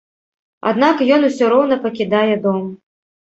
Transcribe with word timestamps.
Аднак 0.69 1.03
ён 1.17 1.21
усё 1.27 1.45
роўна 1.53 1.77
пакідае 1.85 2.35
дом. 2.49 2.65